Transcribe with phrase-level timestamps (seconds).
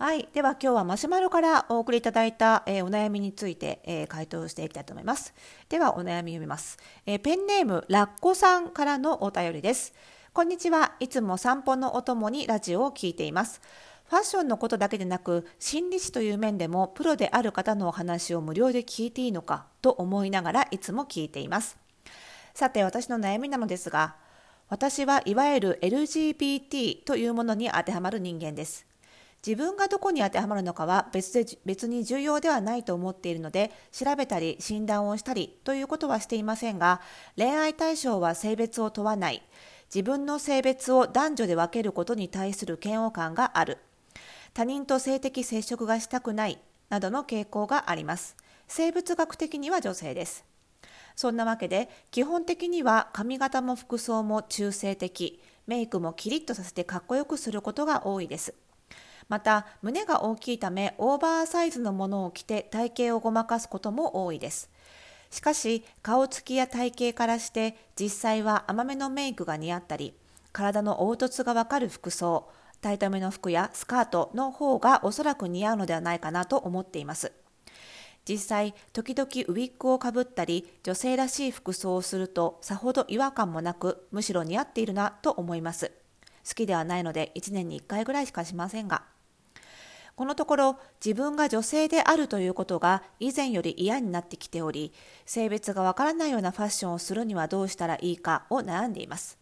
[0.00, 0.30] はい。
[0.32, 5.34] では今日はマシュマロからお送りいただいた、えー、お悩みについて、えー、回答していきたいと思います。
[5.68, 6.78] ではお悩み読みます。
[7.04, 9.92] えー、ペンネームラッコさんからのお便りです。
[10.32, 10.94] こんにちは。
[11.00, 13.60] いつも散歩のお供にラジオを聞いています。
[14.08, 21.76] ファッションのことだけでなく、心理師という面でもプロである方のお話を無料で聞いていいのかと思いながらいつも聞いています。
[22.54, 24.16] さて、私の悩みなのですが、
[24.70, 28.88] 私はいわゆる LGBT というものに当てはまる人間です。
[29.46, 37.00] 自分がどこに当てはまるのかは別で別に重要ではないと思っているので調べたり診断をしたりということはしていませんが
[37.36, 39.42] 恋愛対象は性別を問わない。
[39.92, 43.78] 自分の性別を男女で分けることに対する嫌悪感がある。
[44.54, 46.60] 他人と性的接触がしたくない。
[46.90, 48.36] などの傾向があります。
[48.68, 50.44] 生物学的には女性です。
[51.16, 55.42] そんなわけで基本的には髪型も服装も中性的。
[55.66, 58.54] メイクもキリッとさせてかっこよくすることが多いです。
[59.30, 64.68] また胸が大きいためオーバーサイズのものを着て体型をごまかすことも多いです。
[65.30, 70.14] しかし顔つきや体型からして実際は甘めのメイクが似合ったり
[70.52, 72.48] 体の凹凸がわかる服装
[72.80, 77.30] タイトめの服やスカートの方がおそらく似合うのではないかなと思っています。
[78.28, 85.92] 実際時々ウィッグをかぶったり女性らしい服装をするとさほど違和感もなくむしろ似合っているなと思います。
[86.48, 89.04] 好きではないので1年に1回ぐらいしかしませんが。
[90.16, 94.92] このところ自分が女性であるということが以前より嫌になってきており
[95.24, 99.38] 性別がわからないようなファッションをするにはどうしたらいいかを悩んでいます。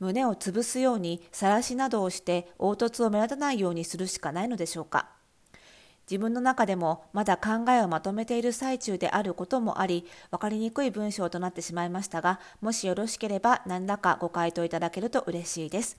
[0.00, 5.08] 胸を潰すように晒しなどをして凹凸を目立たないようにするしかないのでしょうか。
[6.10, 15.96] 自分の中でもまだ考えをまとめている最中であることもあり分かりにくい文章となってしまいましたがもしよろしければ何らかご回答いただけると嬉しいです。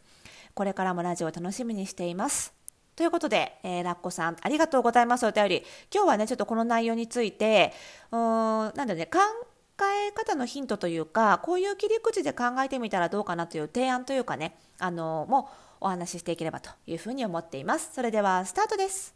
[0.53, 2.62] これからもラジオを楽しみにしています。
[2.95, 5.63] ということで、えー、ラッコさん、ありがとうございます、お便り。
[5.94, 7.73] 今日はね、ちょっとこの内容について、
[8.11, 9.19] うーん、なんだね、考
[10.08, 15.50] え方のヒントというか、こういう切り口で考えてみたらどうかなという提案というかね、あの、も
[15.81, 17.91] お話ししていければというふうに思っています。
[17.94, 19.16] それでは、スタートです。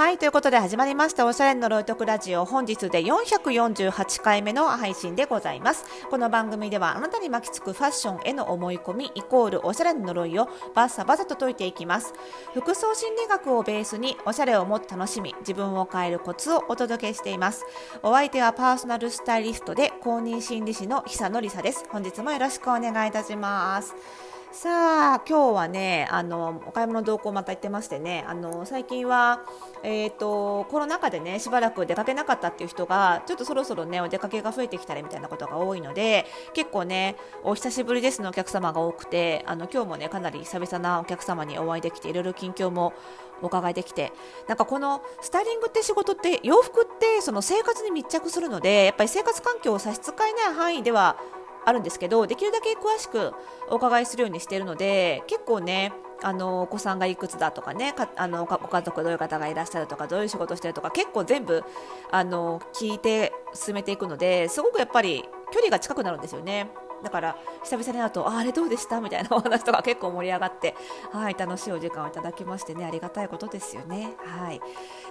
[0.00, 5.84] はい、ということで始まりましたおしゃれのロイトクラジオ本日で448回目の配信でございます。
[6.10, 12.14] この番組ではあなたに巻きつくファッションへの思い込みイコールおしゃれの呪いをバッサバサと解いていきます。
[12.54, 17.66] 服装心理学をベースにおしゃれをもっと楽しみ、自分を変えるコツをお届けしています。
[18.02, 21.84] お相手はパーソナルスタイリストで公認心理師の久野里沙です。
[21.90, 23.94] 本日もよろしくお願いいたします。
[24.52, 29.42] さあ今日はねあのお買い物動向また行ってましてねあの最近は、
[29.84, 42.92] えーと、コロナ禍でねしばらく出かけなかったっていう人がちょっとそろそろねお出かけが増えてきたりみたいなことが多いので結構ねお久しぶりですのお客様が多くてあの今日もねかなり久々なお客様にお会いできていろいろ近況も
[43.42, 44.12] お伺いできて
[44.48, 51.16] なんかこのスタイリングって仕事って洋服ってその生活に密着するのでやっぱり生活環境を差し支えない範囲では
[51.64, 53.32] あるんですけどできるだけ詳しく
[53.70, 61.64] お伺いするようにしているので結構ねあのお子さんがいくつだとかねあのご家族どういう方がいらっしゃるとかどういう仕事をしてるとか結構全部
[62.10, 66.70] あの聞いて進めていくのですごくやっぱり距離が近くなるんですよね。
[67.02, 70.76] だから久々に会うとあれどうでしたみたいな お話とか結構盛り上がって
[71.12, 74.14] はい楽しいお時間をいただきましてねありがたいことですよね。
[74.18, 74.60] はい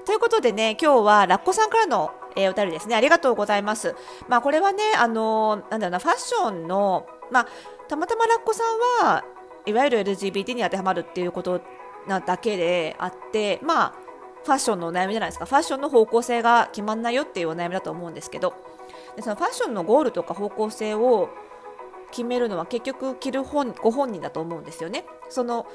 [0.05, 3.95] ということでね今日はラッコさんからの、えー、お便りですねありがとうございます。
[4.27, 7.47] まあこれはねあのなんだろうなファッションのまあ
[7.87, 9.23] たまたまラッコさんは
[9.65, 11.61] いわゆる LGBT に当てはまるっていうこと
[12.07, 13.93] なだけであってまあ
[14.43, 18.53] ファッションのお悩みじゃないですかファッションの方向性が決まんないよっていうお悩みだと思うんですけど
[19.15, 21.29] でそのファッションのゴールとか方向性を
[22.11, 25.05] 決めるのは結局着る本ご本人だと思うんですよね。
[25.29, 25.67] その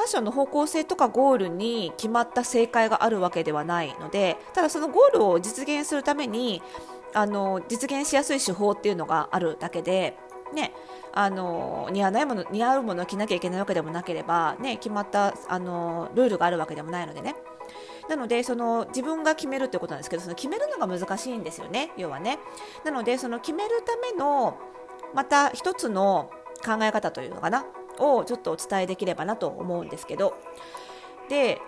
[0.00, 6.62] ファッションの方向性とかゴールに決まった正解があるわけではないのでただそのゴールを実現するために
[7.12, 10.16] あの実現しやすい手法っていうのがあるだけで、
[10.54, 10.72] ね、
[11.12, 17.34] あの似合わないもの似合うものを着なきゃいけないわけでもなければ、ね、決まったあのルールがあるわけでもないのでね。
[18.08, 22.40] なのでその自分が決めるということなんですけどその決めるのが難しいんですよね要はね
[22.84, 24.58] なのでその決めるための
[25.14, 26.28] また一つの
[26.64, 27.64] 考え方というのかな
[28.00, 30.34] をちょっとお伝えできればなと思うんですけど
[31.28, 31.60] で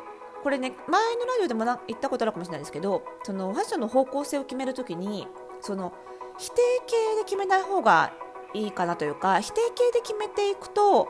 [0.43, 5.29] これね前のラジオでも言ったことあるかもしれないですけどそのファッションの方向性を決めるときに
[5.61, 5.93] その
[6.38, 6.56] 否定
[6.87, 8.12] 形で決めない方が
[8.55, 11.08] いいかなというか否定形で決めていくと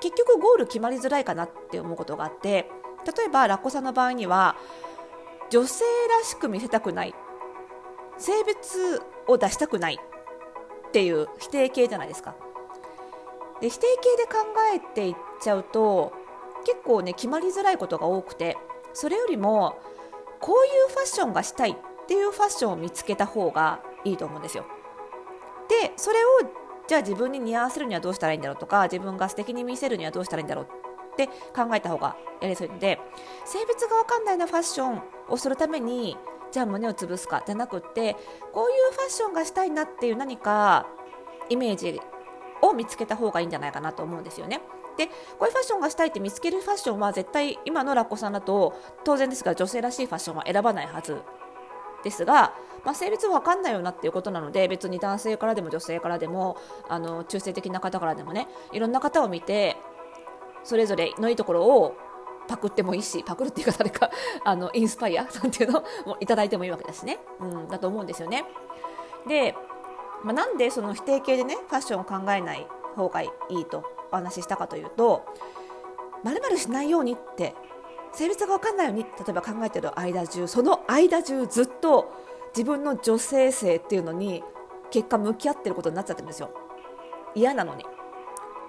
[0.00, 2.70] 結局ゴール決まりづらいかなって思うことがあって
[3.16, 4.56] 例えばラッコさんの場合には
[5.50, 5.84] 女性
[6.20, 7.14] らしく見せたくない
[8.18, 9.98] 性別を出したくない
[10.88, 12.34] っていう否定形じゃないですか。
[13.60, 14.38] で否定形で考
[14.74, 16.12] えていっちゃうと
[16.64, 18.56] 結構ね決まりづらいことが多くて
[18.92, 19.78] それよりも
[20.40, 21.74] こういうファッションがしたいっ
[22.06, 24.64] ていうファッションを見つけた方がいいと思うんですよ。
[25.68, 26.28] でそれを
[26.86, 32.98] じゃあ自分に似合わせるにはどうしたらいいんだろうとか自分が素敵に見せるにはどうしたらいいんだろうって考えた方がやりやすいので
[33.44, 36.16] 性別が分かんないなファッションをするために
[36.50, 38.16] じゃあ胸を潰すかじゃなくって
[38.54, 40.86] こういうファッションがしたいなっていう何か
[41.50, 42.00] イメージ
[42.68, 44.60] を見つけた方がいいんじゃないかなと思うんですよね。
[44.96, 45.12] でこ
[45.42, 48.74] ういうファッションがしたいって見つけるファッションは絶対今のラッコさんだと
[49.04, 51.22] 当然ですが女性らしいファッションは選ばないはず
[52.02, 52.52] ですが、
[52.84, 56.56] まあ、性別分かんないよなっていうことなので別に男性からでも女性からでも
[56.88, 59.76] あの中性的な方からでもねいろんな方を見て
[60.64, 61.96] それぞれのいいところを
[62.48, 64.10] パクってもいいしパクるっていうか誰か
[64.44, 68.44] あのインスパイアなんていうのもいただいてもいいわけですね、うん、だと思うんですよね
[69.26, 69.54] で、
[70.24, 72.66] まあ、なんでその否定形でねファッションを考えない
[72.96, 75.24] 方がいいとお話ししたかというと
[76.24, 77.54] まるしないようにって
[78.12, 82.12] 性別が分かんないように例えば考えてる間中その間中ずっと
[82.56, 84.42] 自分の女性性っていうのに
[84.90, 86.50] 結果向き合ってることになっちゃってるんですよ。
[87.34, 87.84] 嫌なのに。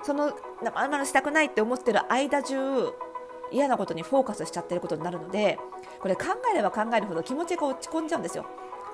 [0.03, 2.93] そのまるしたくないって思ってる間中
[3.51, 5.57] 嫌なことにフォーカスしちゃってることになるので
[5.99, 8.45] これ考えれば考えるほど気持ちが落ち込んじゃうんですよ。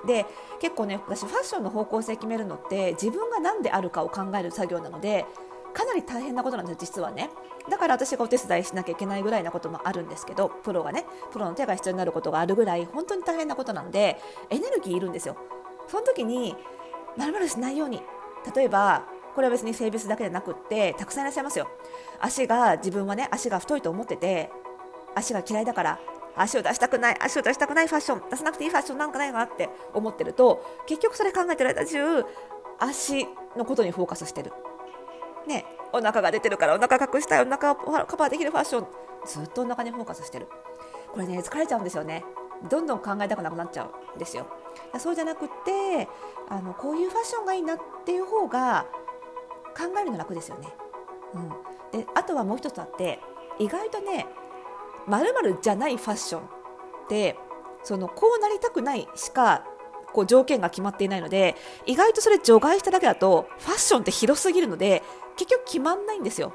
[0.04, 0.26] で
[0.60, 5.24] 結構ね私ファッションの方向性決めるのって自分が何であるかを考える作業なので
[5.72, 7.30] かなり大変なことなんです実はね。
[7.68, 14.18] だから私がお手伝いしなきゃいけないぐらいなこともあるんですけどプロがねプロの手が必要になることがあるぐらい本当に大変なことなので
[14.50, 15.36] エネルギーいるんですよ。
[15.88, 16.56] その時に
[17.16, 18.02] まるしないように。
[18.54, 19.04] 例えば
[19.34, 21.68] これは別に性別だけじゃなくってたくさんいらっしゃいますよ。
[22.20, 24.50] 足が自分はね足が太いと思ってて
[25.14, 26.00] 足が嫌いだから
[26.36, 32.24] 足を出したくない足を出したくないファッション出さなくていいファッションなんかないかなって思ってると結局それ考えてる間中
[32.78, 34.52] 足のことにフォーカスしてる。
[35.46, 38.86] ね、お腹が出てるからお腹隠したいお腹をカバーできるファッション
[39.24, 40.48] ずっとお腹にフォーカスしてる。
[41.12, 42.24] これね疲れちゃうんですよね。
[42.68, 43.84] どんどん考えたくなくなっちゃ
[44.14, 44.46] うんですよ。
[44.98, 46.08] そうじゃなくって
[46.48, 48.86] あのこういうファッションがいいなっていう方が
[49.76, 50.68] 考えるの楽ですよね、
[51.34, 51.48] うん、
[52.00, 53.20] であとはもう一つあって
[53.58, 54.26] 意外とね
[55.06, 56.44] まるじゃないファッションっ
[57.08, 57.36] て
[57.82, 59.64] そのこうなりたくないしか
[60.12, 61.54] こう条件が決まっていないので
[61.84, 65.02] 意外とそれ除外しただけだとファッションって広すぎるので
[65.36, 66.52] 結局決まんないんですよ。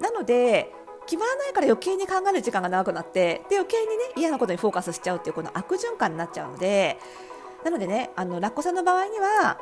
[0.00, 0.72] なので
[1.06, 6.98] 決まらないから余計に考える時間が長くなってで余計にね嫌なことにフォーカスしちゃうっていうこの悪循環になっちゃうので
[7.62, 9.58] なのでねあのラッコさんの場合には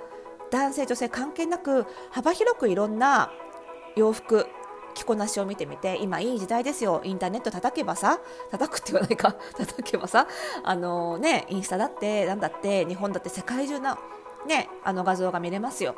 [0.50, 3.32] 男性女性関係なく幅広くいろんな
[3.96, 4.46] 洋服
[4.94, 7.00] 着こなしを見てみて今いい時代ですよ。
[7.04, 9.32] インターネット叩けばさ叩くって言わないか。
[9.56, 10.26] 叩けばさ
[10.62, 13.98] あのねインスタだってなんだって日本だって世界中な
[14.46, 15.94] ねあの画像が見れますよ。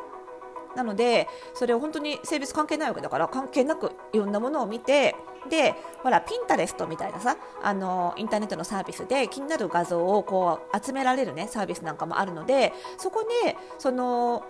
[0.77, 5.15] なのでそれを本当に性別関係ないわけだから関係なくいろんなものを見て
[5.49, 14.45] でほらピンタレストみたいなさあのインターネットのサービスで気になる画像をこう集められるねサービスなんかもあるのでそこでその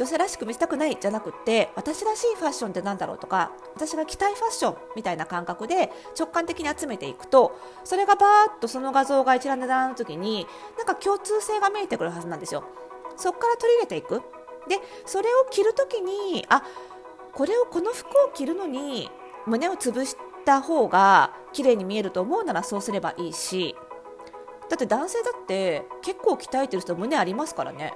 [0.00, 7.54] 女性らしく見せたくないじゃなくって私らしいファッションって何だろうとか私が着たいファッションみたいな感覚で直感的に集めていくと
[7.84, 10.46] それがバーッとその画像が一覧で並んだ時に
[10.78, 12.64] なんか共通性が見えてくるはずなんですよ。
[13.18, 14.22] そこから取り入れていく。
[14.68, 16.62] でそれを着る時にあ
[17.34, 19.10] これをこの服を着るのに
[19.44, 23.76] 胸を潰した方が綺麗に見えると思うならそうすればいいし。
[24.70, 27.92] だって男性だって結構鍛えてる人胸ありますからね。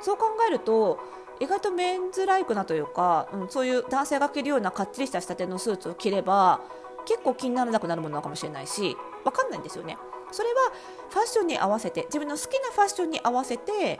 [0.00, 0.98] そう考えると
[1.40, 6.60] 意外とメンズライクなというか、うん、そういう男性が着るようなかっちりした仕立てのスーツを着れば
[7.06, 9.96] 結構気にならなくなるものかもしれないし分かんないんですよね。
[10.30, 10.72] それは
[11.08, 13.98] ファッションに合わせて自分の好きなファッションに合わせて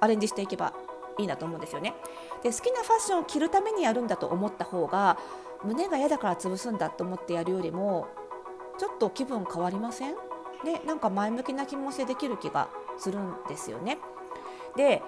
[0.00, 0.74] アレンジしていけば
[1.18, 1.94] いいなと思うんですよね。
[2.42, 5.16] で好きなファッションを着るためにやるんだと思った方が
[5.64, 8.08] 胸が嫌だから潰すんだと思ってやるよりも
[8.78, 10.14] ちょっと気分変わりません？
[10.64, 12.68] でなんか前向きな気持ちでできる気が
[12.98, 13.98] するんですよね。
[14.76, 15.02] で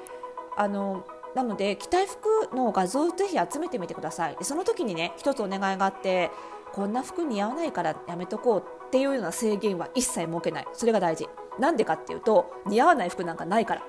[0.57, 1.05] あの
[1.35, 4.37] なので着たい服の画像をぜひ集めてみてください。
[4.37, 6.31] でその時にね一つお願いがあって
[6.73, 10.67] こんな服似合わないからやめとこうっていうような制限は一切設けない。
[10.73, 11.29] それが大事。
[11.59, 13.83] なんでかっていうと似合わない服なんかないから。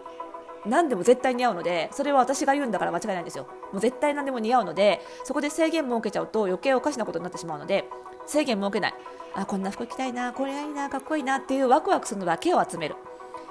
[0.65, 3.46] 何でも絶対似合うのでそれは私が言うんだから間違いないんですよ。
[3.72, 7.88] もう絶対何でも似合うのでそこで制限設けちゃうと余計おかしなことになってしまうので
[8.25, 8.94] 制限設けない。
[9.36, 12.96] あこんな服着たいなこれがいいなかっこいいなっていうワクワクするのだけを集める。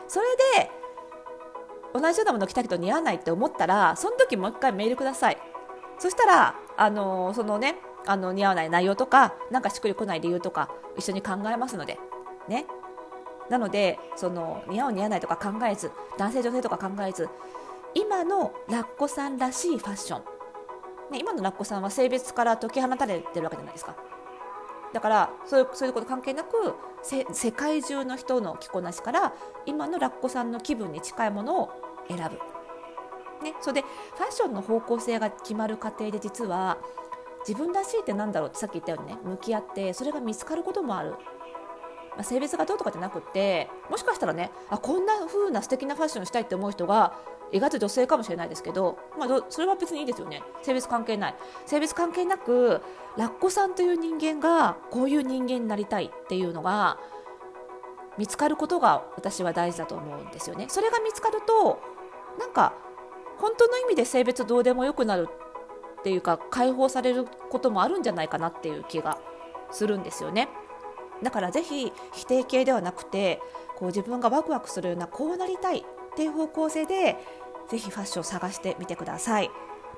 [0.08, 0.26] それ
[0.58, 0.70] で
[1.94, 5.38] 同じようなもの着たけど似合わないって思ったらその時もう一回メールください。
[5.98, 11.98] そしたらあのそのねあの似合わない内容とかなんかしっくりこない理由とか一緒に考えますので。
[12.48, 12.66] ね。
[13.48, 17.28] なのでその似合う似合わないとか考えず男性女性とか考えず
[17.94, 20.22] 今のラッコさんらしいファッション、
[21.12, 23.96] ね、今のラッコさんは性別から解き放たれてるわけじゃないですか。
[24.94, 29.34] だからそういうそういうこと関係なく世界中の人の着こなしから
[29.66, 31.70] 今のラッコさんの気分に近いものを
[32.08, 32.22] 選ぶ、
[33.44, 36.78] ね、それでファッションの方向性が決まる過程で実は
[37.46, 41.14] 自分らしいってなんだろうってさっき言ったようにね向き合ってそれが見つかることもある。
[42.16, 47.18] まあ、性別がどうとかじゃなくってもしかしたらねあこんな風な素敵なファッションしたいって思う人が
[47.54, 50.42] 意外と女性かもしれないですけど、まあ、それは別にいいですよね。
[50.62, 51.34] 性別関係ない。
[51.66, 52.80] 性別関係なく
[53.16, 56.98] ラッコさんという人間がこういう人間になりたいっていうのが
[58.18, 60.66] 見つかることが私は大事だと思うんですよね。
[60.68, 61.78] それが見つかると
[62.40, 62.74] なんか
[63.38, 65.28] 本当の意味で性別どうでもよくなる
[66.00, 69.20] っていうか解放されることもあるんじゃないかなっていう気が
[69.70, 70.48] するんですよね。
[71.22, 73.40] だからぜひ否定形ではなくて
[73.76, 75.84] こう自分がワクワクするようなこうなりたい
[76.14, 77.16] っていう方向性で
[77.68, 79.50] ぜひファッションを探してみてください。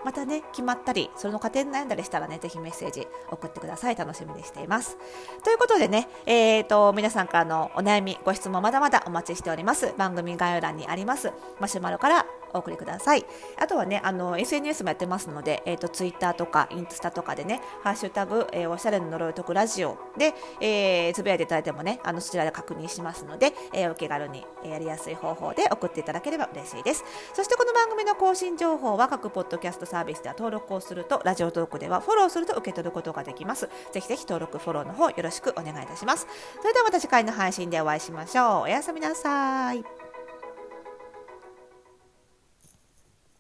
[0.05, 3.97] またね決まったりそれの過程に悩んだりしたらねぜひメッセージ送ってください。
[3.97, 4.99] 楽しみにしています。
[5.43, 9.95] ということでねえーと皆さんからのお悩みご質問まだまだお待ちしております。
[9.97, 13.25] 番組概要欄にありますマシュマロからお送りください。
[13.59, 27.05] あとはねあの SNS もやってますので、えーと、Twitter とかインスタとかでねハッシュタグ、えー、おしゃれの呪いとくラジオで、えー、つぶやいていただいてもねあのそちらで確認しますので、えー、お気軽にやりやすい方法で送っていただければ嬉しいです。
[27.35, 33.69] そしてこの番組の更新情報は各ポッドキャストサービスでは登録をするとラジオトークではフォローすると受け取ることができます。
[33.93, 36.27] ぜひぜひ登録フォローの方よろしくお願いいたします。
[36.61, 38.61] それではまた次回の配信でお会いしましょう。
[38.63, 39.96] おやすみなさい。